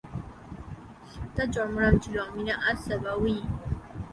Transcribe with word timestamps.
তার 1.35 1.47
জন্মনাম 1.55 1.95
ছিল 2.03 2.15
আমিনা 2.27 2.55
আস-সাবাউই। 2.69 3.37